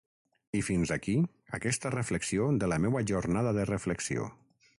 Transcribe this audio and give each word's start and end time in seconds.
I 0.59 0.61
fins 0.69 0.93
aquí 0.95 1.13
aquesta 1.57 1.93
reflexió 1.97 2.49
de 2.65 2.71
la 2.73 2.81
meua 2.87 3.05
jornada 3.13 3.53
de 3.61 3.69
reflexió. 3.75 4.31